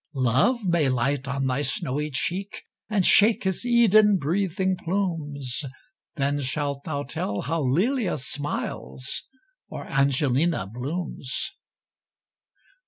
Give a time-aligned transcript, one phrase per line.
[0.15, 5.63] Love may light on thy snowy cheek, And shake his Eden breathing plumes;
[6.15, 9.21] Then shalt thou tell how Lelia smiles,
[9.69, 11.51] Or Angelina blooms.